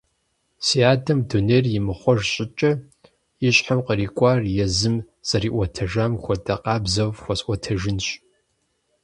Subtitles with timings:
[0.65, 2.71] Си адэм, дунейр имыхъуэж щӏыкӏэ,
[3.47, 4.95] и щхьэм кърикӀуар езым
[5.27, 8.07] зэриӀуэтэжам хуэдэ къабзэу фхуэсӀуэтэжынщ.